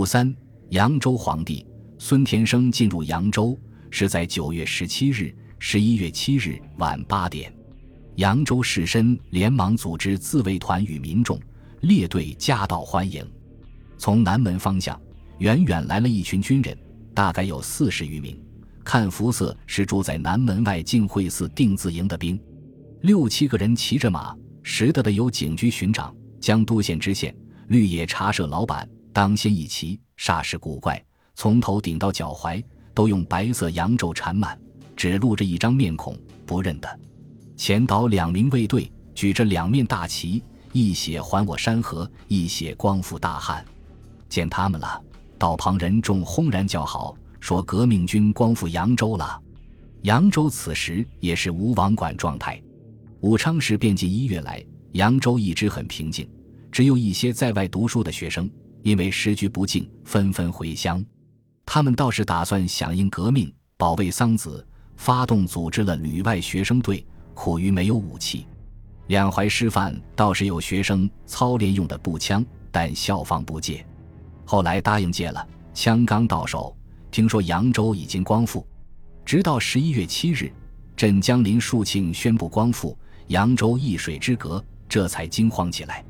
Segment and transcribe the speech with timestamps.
[0.00, 0.34] 五三，
[0.70, 1.66] 扬州皇帝
[1.98, 3.54] 孙田生进入扬州
[3.90, 7.54] 是在九月十七日、十一月七日晚八点。
[8.14, 11.38] 扬州士绅连忙组织自卫团与民众
[11.82, 13.22] 列队夹道欢迎。
[13.98, 14.98] 从南门方向，
[15.40, 16.74] 远远来了一群军人，
[17.12, 18.42] 大概有四十余名。
[18.82, 22.40] 看肤色是住在南门外净慧寺定字营的兵。
[23.02, 27.36] 六七个人骑着马，识得的有警局巡长、江都县知县、
[27.68, 31.02] 绿野茶社老板，当先一骑，煞是古怪，
[31.34, 32.62] 从头顶到脚踝
[32.94, 34.58] 都用白色羊皱缠满，
[34.96, 36.16] 只露着一张面孔，
[36.46, 37.00] 不认得。
[37.56, 43.64] 前岛两名卫队举着两面大旗，一写“还我山河”，一写“光复大汉”。
[44.28, 45.02] 见他们了，
[45.38, 49.40] 道旁人众轰然叫好，说：“革命军光复扬州了。”
[50.02, 52.62] 扬州此时也是无王管状态。
[53.20, 56.26] 武昌市便近一月来，扬州一直很平静，
[56.72, 58.48] 只有一些在外读书的学生，
[58.82, 61.04] 因为时局不静，纷纷回乡。
[61.64, 64.64] 他们倒是打算响应革命，保卫桑梓，
[64.96, 67.06] 发动组织了旅外学生队。
[67.32, 68.46] 苦于没有武器，
[69.06, 73.86] 两淮师范倒是有学生操练用的步枪，但校方不借。
[74.44, 76.76] 后来答应借了，枪刚到手，
[77.10, 78.66] 听说扬州已经光复。
[79.24, 80.52] 直到十一月七日，
[80.96, 82.98] 镇江林树庆宣布光复。
[83.28, 86.04] 扬州一水之隔，这才惊慌起来。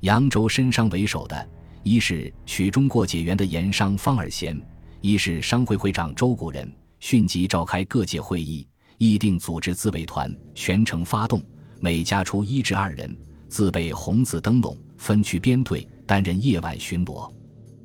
[0.00, 1.48] 扬州申商为首的，
[1.86, 4.60] 一是曲中过解元的盐商方尔贤，
[5.00, 8.66] 一是商会会长周谷人，迅即召开各界会议，
[8.98, 11.40] 议定组织自卫团，全城发动，
[11.78, 13.16] 每家出一至二人，
[13.48, 17.32] 自备红字灯笼，分区编队，担任夜晚巡逻。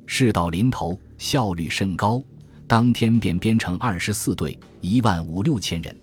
[0.04, 2.20] 事到临头，效率甚高，
[2.66, 5.96] 当天便编成二十四队，一万五六千人。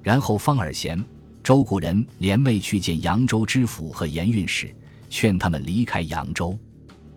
[0.00, 1.04] 然后方尔贤。
[1.42, 4.72] 周谷人联袂去见扬州知府和盐运使，
[5.10, 6.56] 劝他们离开扬州，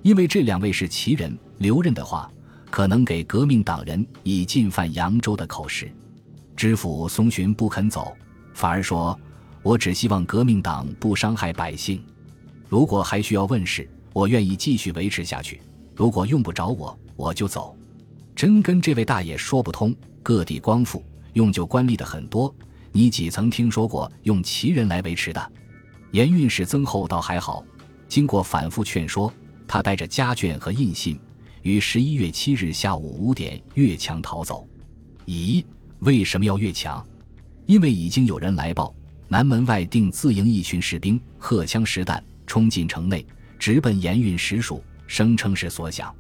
[0.06, 2.32] 因为这两位是奇人，留任的话，
[2.70, 5.92] 可能给革命党人以进犯扬州的口实。
[6.56, 8.16] 知府松巡不肯走，
[8.54, 9.20] 反而说
[9.64, 12.06] ：“我只希望革命党不伤害百姓。
[12.70, 15.58] 如果还需要问事，我愿意继续维持下去；
[15.96, 17.76] 如果用不着我，我就走。”
[18.36, 19.92] 真跟这位大爷说不通。
[20.22, 22.54] 各地光复，用就官吏的很多。
[22.92, 25.52] 你几曾听说过用旗人来维持的？
[26.12, 27.66] 盐运使曾厚倒还好，
[28.08, 29.34] 经过反复劝说，
[29.68, 31.20] 他带着家眷和印信，
[31.62, 34.68] 于十一月七日下午五点越墙逃走。
[35.26, 35.64] 咦，
[36.00, 37.06] 为什么要越墙？
[37.66, 38.94] 因为已经有人来报，
[39.28, 43.26] 南门外定自营一群士兵，荷枪实弹冲进城内，
[43.58, 46.14] 直奔盐运使署，声称是所想。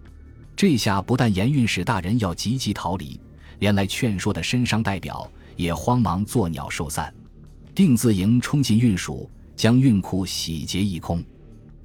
[0.55, 3.19] 这下不但盐运使大人要急急逃离，
[3.59, 5.31] 连来劝说的绅商代表。
[5.57, 7.15] 也慌忙作鸟兽散，
[7.73, 11.23] 定字营冲进运署，将运库洗劫一空。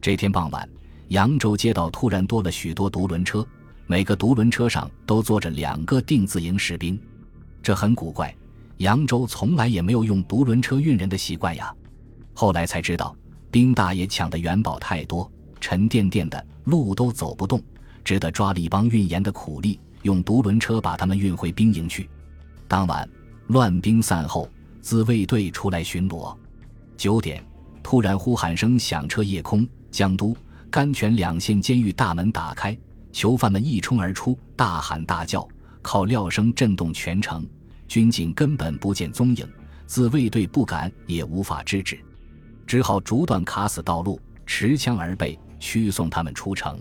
[0.00, 0.68] 这天傍晚，
[1.10, 3.44] 扬州街道突然多了许多独轮车，
[3.88, 6.96] 每个独轮车上都坐着两个定字营士兵。
[7.60, 8.32] 这很古怪，
[8.76, 11.74] 扬州从来也没有用独轮车运人的习惯呀。
[12.32, 13.16] 后来才知道，
[13.50, 15.28] 兵大爷抢的元宝太多，
[15.60, 17.60] 沉甸甸的，路都走不动，
[18.04, 22.08] 只得抓了一帮运盐的苦力，用独轮车把他们运回兵营去。
[22.68, 23.08] 当晚。
[23.48, 24.48] 乱兵散后，
[24.80, 26.32] 自卫队出来巡逻。
[26.96, 27.44] 九点，
[27.82, 29.66] 突然呼喊声响彻夜空。
[29.90, 30.36] 江都、
[30.70, 32.78] 甘泉两县监狱大门打开，
[33.12, 35.46] 囚犯们一冲而出，大喊大叫，
[35.82, 37.44] 靠料声震动全城。
[37.88, 39.44] 军警根本不见踪影，
[39.84, 41.98] 自卫队不敢也无法制止，
[42.68, 46.78] 只好逐段卡死道路，持枪而备，驱送他们出城。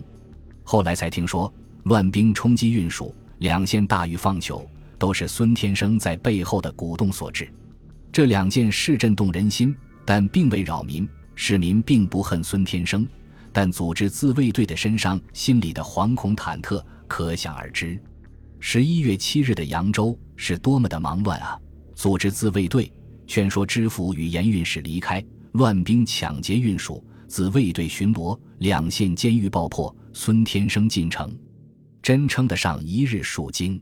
[0.64, 1.52] 后来才听说，
[1.84, 4.66] 乱兵冲击运输，两县大狱放囚。
[5.00, 7.50] 都是孙天生在背后的鼓动所致，
[8.12, 9.74] 这两件事震动人心，
[10.04, 11.08] 但并未扰民。
[11.36, 13.08] 市民并不恨孙天生，
[13.52, 18.02] 但组织自卫队的身上心里的惶恐忐忑可想而知。
[18.60, 21.58] 十一月七日的扬州是多么的忙乱啊！
[21.96, 22.92] 组织自卫队，
[23.26, 25.24] 劝说知府与盐运使离开，
[25.54, 31.34] 乱兵抢劫运输，自卫队巡逻，两县监狱爆破，孙天生进城，
[32.02, 33.82] 真称得上一日数惊。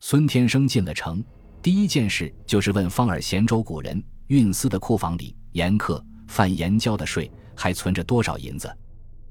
[0.00, 1.24] 孙天生进了城，
[1.62, 8.68] 第一件事就是问方尔贤州古人运司的库房里盐客贩盐交的税还存着多少银子。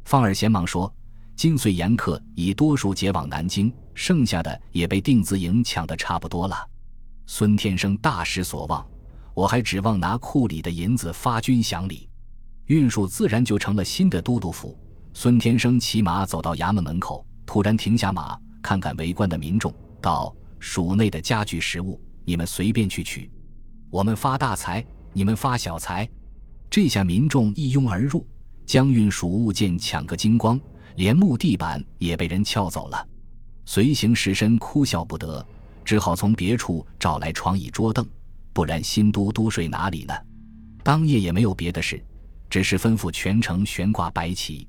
[0.08, 0.90] 方尔贤忙说
[1.36, 6.56] ：“金穗盐客已多数解往南京，剩下的也被定字营抢得差不多了。”
[7.28, 8.88] 孙天生大失所望，
[9.34, 12.08] 我还指望拿库里的银子发军饷礼，
[12.68, 14.80] 运输自然就成了新的都督府。
[15.14, 20.34] 孙天生骑马走到衙门门口，突然停下马，看看围观的民众，道。
[20.58, 23.30] 署内的家具食物，你们随便去取。
[23.90, 26.08] 我们发大财，你们发小财。
[26.70, 28.26] 这下民众一拥而入，
[28.68, 30.60] 将运输物件抢个精光，
[30.98, 33.08] 连木地板也被人撬走了。
[33.66, 35.44] 随行士绅哭笑不得，
[35.86, 38.06] 只好从别处找来床椅桌凳，
[38.52, 40.14] 不然新都督睡哪里呢？
[40.84, 42.04] 当夜也没有别的事，
[42.50, 44.68] 只是吩咐全城悬挂白旗。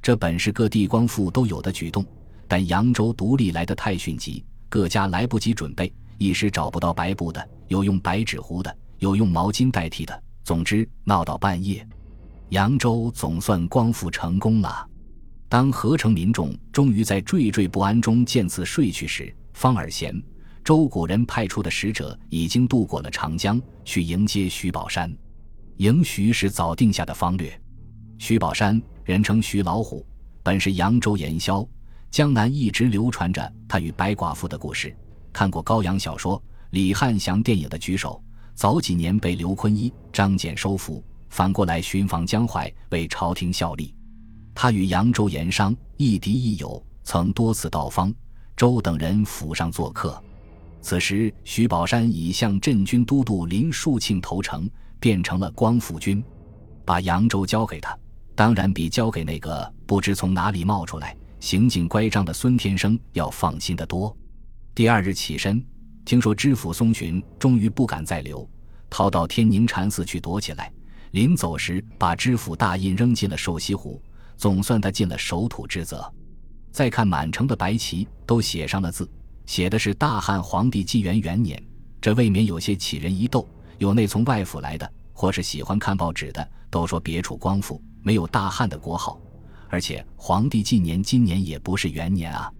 [0.00, 2.06] 这本是各地光复都有的举动，
[2.46, 10.22] 但扬州独立来的太迅疾，各家来不及准备，一时找不到白布的，有用白纸糊的，有用毛巾代替的。
[10.44, 11.86] 总之闹到半夜，
[12.52, 14.86] 扬州总算光复成功了。
[15.48, 20.22] 当合城民众终于在惴惴不安中渐次睡去时，方尔贤、
[20.62, 25.10] 周古人派出的使者已经渡过了长江，去迎接徐宝山。
[25.78, 27.58] 迎徐是早定下的方略。
[28.18, 30.04] 徐宝山，人称徐老虎，
[30.42, 31.66] 本是扬州盐枭，
[32.10, 34.94] 江南一直流传着他与白寡妇的故事。
[35.32, 38.22] 看过高阳小说、李汉祥电影的举手。
[38.54, 41.02] 早几年被刘坤一、张謇收服，
[41.32, 43.94] 反过来寻访江淮，为朝廷效力。
[44.54, 48.14] 他与扬州盐商亦敌亦友，曾多次到方
[48.54, 50.22] 周等人府上做客。
[50.82, 54.68] 此时，徐宝山已向镇军都督林树庆投诚，
[55.00, 56.22] 变成了光复军，
[56.84, 57.98] 把扬州交给他，
[58.34, 64.14] 当然比交给那个不知从哪里冒出来、行径乖张的孙天生要放心得多。
[64.74, 65.64] 第二日起身，
[66.04, 68.46] 听说知府松群终于不敢再留，
[68.90, 70.70] 逃到天宁禅寺去躲起来。
[71.12, 74.02] 临走时，把知府大印扔进了瘦西湖。
[74.34, 76.12] 总算他尽了守土之责。
[76.72, 79.08] 再看满城的白旗，都写上了字，
[79.46, 81.62] 写的是大汉皇帝纪元元年，
[82.00, 83.48] 这未免有些起人疑窦。
[83.78, 89.20] 有那从外府来的，或是喜欢看报纸的，都说别处光复，没有大汉的国号，
[89.68, 92.52] 而且皇帝纪年今年也不是元年啊。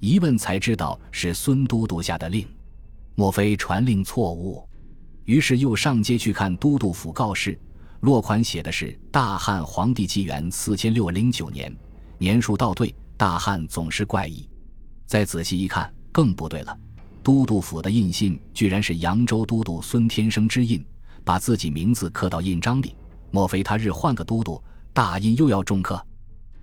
[0.00, 2.44] 一问才知道是孙都督下的令，
[3.14, 4.66] 莫非传令错误？
[5.26, 7.56] 于是又上街去看都督府告示。
[8.00, 11.74] 落款写的是大汉皇帝纪元四千六零九年，
[12.16, 14.48] 年数倒对，大汉总是怪异。
[15.04, 16.78] 再仔细一看，更不对了。
[17.22, 20.82] 都督府的印信居然是扬州都督孙天生之印，
[21.24, 22.96] 把自己名字刻到印章里。
[23.30, 24.62] 莫非他日换个都督，
[24.94, 26.02] 大印又要重刻？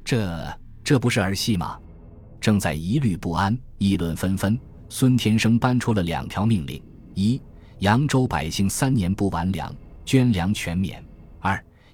[0.04, 1.78] 这这不是儿戏吗？
[2.42, 4.60] 正在疑虑不安、议论纷纷，
[4.90, 6.82] 孙天生搬出了两条命令：
[7.14, 7.40] 一，
[7.80, 9.72] 扬州百姓三年不完粮，
[10.04, 11.04] 捐粮全免。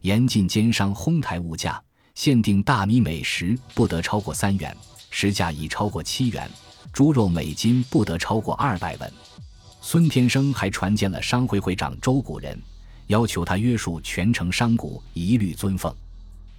[0.04, 1.82] 严禁奸商哄抬物价，
[2.14, 4.76] 限定大米每食不得超过三元，
[5.10, 6.46] 实价已超过七元；
[6.92, 9.14] 猪肉每斤不得超过二百文。
[9.80, 12.62] 孙天生还传见了商会会长周古人，
[13.08, 15.94] 要求他约束全城商贾一律尊奉。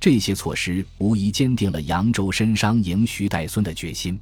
[0.00, 4.18] 这些措施无疑坚定了扬州绅商迎徐代孙的决心。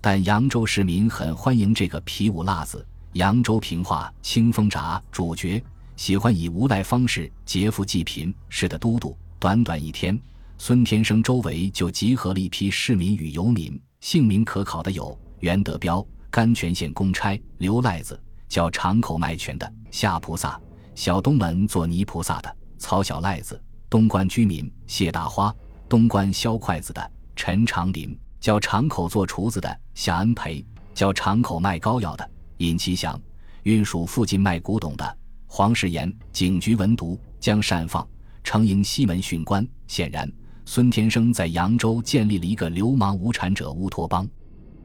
[0.00, 2.86] 但扬州市民很欢迎这个皮五辣子。
[3.14, 5.60] 扬州平话《清风闸》主角。
[5.96, 9.16] 喜欢以无赖方式劫富济贫，是的都督。
[9.38, 10.18] 短短一天，
[10.56, 20.60] 孙天生周围就集合了一批市民与游民，姓名可考的有袁德彪、甘泉县公差刘赖子，叫长口卖泉的夏菩萨，
[20.94, 23.60] 小东门做泥菩萨的曹小赖子，
[23.90, 25.54] 东关居民谢大花，
[25.88, 30.64] 东关削筷子的陈长林，叫长口做厨子的夏恩培，
[30.94, 33.20] 叫长口卖膏药的尹其祥，
[33.64, 35.18] 运署附近卖古董的。
[35.54, 38.08] 黄世炎、警局文读将善放，
[38.42, 39.62] 承迎西门巡官。
[39.86, 40.26] 显然，
[40.64, 44.26] 孙天生在扬州建立了一个流氓无产者乌托邦。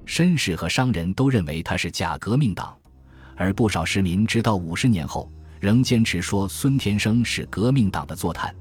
[0.05, 2.75] 绅士和商人都认为他是假革命党，
[3.37, 8.53] 而不少市民直到五十年后仍坚持说孙天生是革命党的坐探。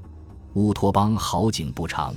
[0.54, 2.14] 乌托邦好景不长，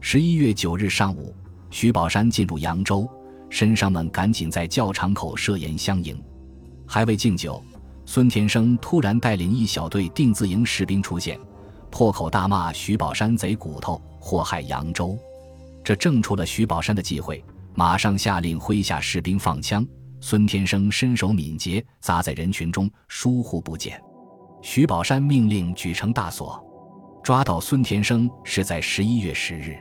[0.00, 1.34] 十一月九日上午，
[1.68, 3.10] 徐宝山进入扬州，
[3.50, 6.16] 绅商们赶紧在教场口设宴相迎，
[6.86, 7.60] 还未敬酒。
[8.08, 11.38] 孙天生突然带领一小队定字营士兵出现，
[11.90, 15.18] 破口大骂徐宝山贼骨头，祸害扬州。
[15.82, 17.44] 这正出了徐宝山的忌讳，
[17.74, 19.84] 马上下令麾下士兵放枪。
[20.20, 24.00] 孙天生身手敏捷，砸在人群中，疏忽不见。
[24.62, 26.64] 徐宝山命令举城大锁，
[27.24, 29.76] 抓到孙天生是在十一月十日。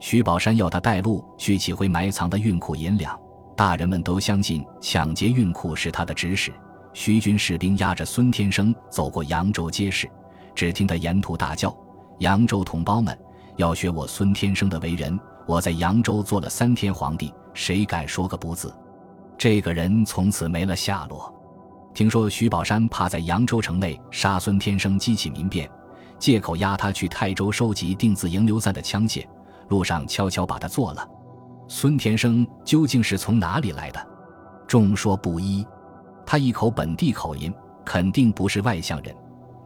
[0.00, 3.16] 徐宝山要他带路去取回埋藏的运库银两，
[3.56, 6.52] 大人们都相信抢劫运库是他的指使。
[6.94, 10.08] 徐军士兵押着孙天生走过扬州街市，
[10.54, 11.74] 只听他沿途大叫
[12.20, 13.18] ：“扬州同胞们，
[13.56, 15.18] 要学我孙天生的为人！
[15.46, 18.72] 我在扬州做了三天皇帝，谁敢说个不字？”
[19.38, 21.32] 这个人从此没了下落。
[21.94, 25.68] 听说徐宝山怕在扬州城内杀孙天生激起民变，
[26.18, 29.26] 借口押他去泰州收集定字营流散的枪械，
[29.68, 31.08] 路上悄悄把他做了。
[31.68, 34.06] 孙天生究竟是从哪里来的？
[34.66, 35.66] 众说不一。
[36.26, 37.52] 他一口本地口音，
[37.84, 39.14] 肯定不是外乡人。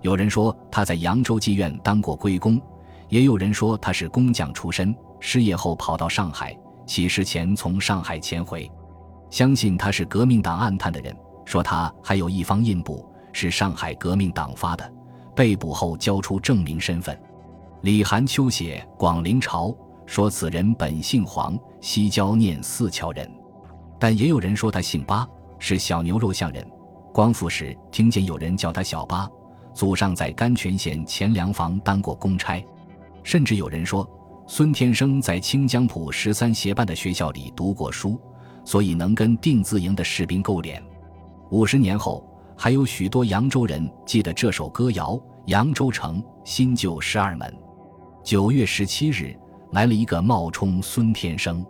[0.03, 2.61] 有人说他在扬州妓院当过龟公，
[3.09, 8.71] 也有人说他是工匠出身，失业后跑到上海，起事前从上海潜回。
[9.31, 14.93] 相信他是革命党暗探的人，说他还有一方印簿是上海革命党发的，
[15.35, 17.19] 被捕后交出证明身份。
[17.83, 19.69] 李寒秋写《广陵朝》，
[20.07, 23.29] 说此人本姓黄，西郊念四桥人。
[23.99, 25.27] 但也有人说他姓巴，
[25.59, 26.67] 是小牛肉巷人。
[27.13, 29.29] 光复时听见有人叫他小八，
[29.75, 32.65] 祖上在甘泉县钱粮房当过公差。
[33.23, 34.09] 甚至有人说，
[34.47, 38.21] 孙天生在清江浦十三协办的学校里读过书。
[38.67, 40.83] 所以能跟定字营的士兵勾连。
[41.51, 47.57] 五十年后，还有许多扬州人记得这首歌谣：“扬州城，新旧十二门。”
[48.25, 49.39] 九月十七日，
[49.71, 51.65] 来了一个冒充孙天生。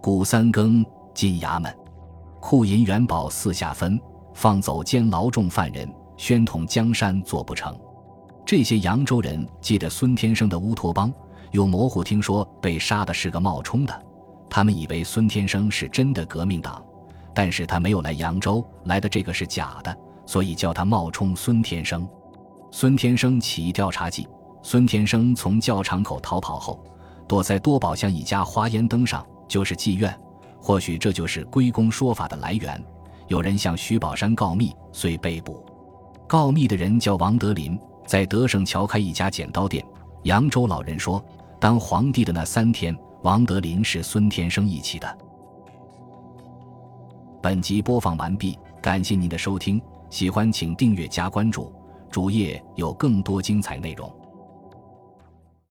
[0.00, 0.82] 鼓三更
[1.12, 1.70] 进衙门，
[2.40, 4.00] 库银元宝四下分，
[4.34, 7.78] 放走监牢重犯人，宣统江山做不成。
[8.46, 11.12] 这些扬州人记得孙天生的乌托邦，
[11.52, 14.02] 又模糊听说被杀的是个冒充的。
[14.48, 16.82] 他们以为孙天生是真的革命党，
[17.34, 22.08] 但是他没有来扬州，来的这个是假的，所以叫他冒充孙天生。
[22.72, 24.26] 孙天生起调查记：
[24.62, 26.82] 孙天生从教场口逃跑后，
[27.28, 30.12] 躲在多宝巷一家花烟灯上，就是妓院。
[30.60, 32.82] 或许这就是归公说法的来源。
[33.28, 35.64] 有人向徐宝山告密，遂被捕。
[36.26, 39.84] 告密的人叫王德林，在德胜桥开一家剪刀店。
[40.24, 41.24] 扬州老人说，
[41.58, 42.96] 当皇帝的那三天。
[43.22, 45.18] 王德林是孙天生一起的。
[47.42, 51.70] 本集播放完毕，感谢您的收听，喜欢请订阅加关注，
[52.10, 54.10] 主页有更多精彩内容。